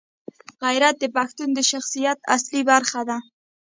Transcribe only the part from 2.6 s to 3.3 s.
برخه ده.